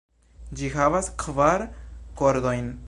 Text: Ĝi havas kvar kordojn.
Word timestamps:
Ĝi 0.61 0.69
havas 0.77 1.11
kvar 1.25 1.67
kordojn. 2.23 2.77